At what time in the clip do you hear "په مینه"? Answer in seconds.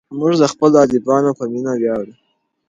1.39-1.73